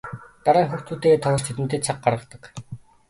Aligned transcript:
Дараа 0.43 0.63
нь 0.65 0.71
хүүхдүүдтэйгээ 0.71 1.21
тоглож 1.23 1.43
тэдэндээ 1.45 1.79
цаг 1.85 1.97
гаргадаг. 2.03 2.43